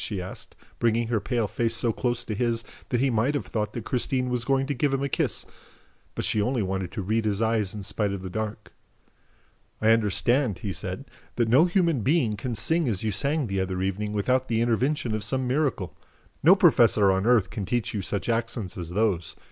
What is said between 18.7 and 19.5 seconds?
as those.